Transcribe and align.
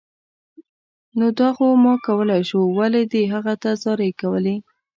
نو 1.17 1.25
دا 1.39 1.49
خو 1.55 1.65
ما 1.83 1.93
کولای 2.07 2.41
شو، 2.49 2.59
ولې 2.77 3.01
دې 3.13 3.21
هغه 3.33 3.53
ته 3.61 3.69
زارۍ 3.83 4.11
کولې 4.21 4.55